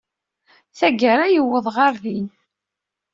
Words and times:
Tagara, 0.77 1.25
yewweḍ 1.29 1.65
ɣer 1.75 1.93
din. 2.03 2.27